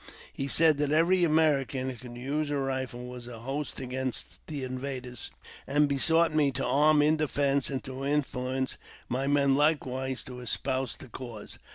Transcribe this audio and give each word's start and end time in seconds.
He 0.33 0.47
said 0.47 0.79
that 0.79 0.91
every 0.91 1.23
American 1.23 1.91
who 1.91 1.95
could 1.95 2.17
use 2.17 2.49
a 2.49 2.57
rifle 2.57 3.05
was 3.05 3.27
a 3.27 3.41
host 3.41 3.79
against 3.79 4.39
the 4.47 4.63
invaders, 4.63 5.29
and 5.67 5.87
besought 5.87 6.33
me 6.33 6.49
to 6.53 6.65
arm 6.65 7.03
in 7.03 7.17
defence, 7.17 7.69
and 7.69 7.83
to 7.83 8.03
influence 8.03 8.77
my 9.09 9.27
men 9.27 9.53
likewise 9.53 10.23
to 10.23 10.39
espouse 10.39 10.97
the 10.97 11.07
cause. 11.07 11.59